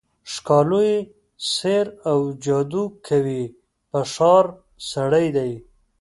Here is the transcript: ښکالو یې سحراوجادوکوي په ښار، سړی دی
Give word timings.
ښکالو 0.33 0.79
یې 0.89 0.97
سحراوجادوکوي 1.53 3.43
په 3.89 3.99
ښار، 4.13 4.45
سړی 4.91 5.27
دی 5.37 5.51